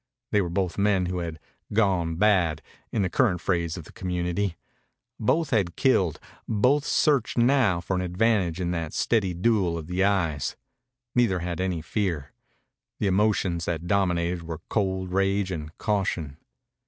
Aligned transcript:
They 0.31 0.41
were 0.41 0.49
both 0.49 0.79
men 0.79 1.05
who 1.05 1.19
had 1.19 1.37
"gone 1.73 2.15
bad," 2.15 2.63
in 2.91 3.03
the 3.03 3.07
current 3.11 3.39
phrase 3.39 3.77
of 3.77 3.83
the 3.83 3.91
community. 3.91 4.57
Both 5.19 5.51
had 5.51 5.75
killed. 5.75 6.19
Both 6.47 6.85
searched 6.85 7.37
now 7.37 7.81
for 7.81 7.95
an 7.97 8.01
advantage 8.01 8.59
in 8.59 8.71
that 8.71 8.93
steady 8.93 9.35
duel 9.35 9.77
of 9.77 9.85
the 9.85 10.03
eyes. 10.03 10.55
Neither 11.13 11.41
had 11.41 11.61
any 11.61 11.83
fear. 11.83 12.31
The 12.97 13.05
emotions 13.05 13.65
that 13.65 13.85
dominated 13.85 14.41
were 14.41 14.61
cold 14.69 15.11
rage 15.13 15.51
and 15.51 15.71
caution. 15.77 16.37